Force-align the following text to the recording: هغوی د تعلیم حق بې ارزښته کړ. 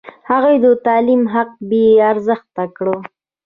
هغوی 0.29 0.55
د 0.63 0.65
تعلیم 0.85 1.21
حق 1.33 1.49
بې 1.69 1.85
ارزښته 2.11 2.63
کړ. 2.77 2.87